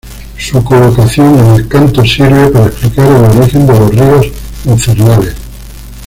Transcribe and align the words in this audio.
Su 0.35 0.63
colocación 0.63 1.37
en 1.37 1.45
el 1.53 1.67
canto 1.67 2.03
sirve 2.03 2.47
para 2.47 2.65
explicar 2.65 3.05
el 3.05 3.39
origen 3.39 3.67
de 3.67 3.79
los 3.79 3.91
ríos 3.93 4.27
infernales. 4.65 5.35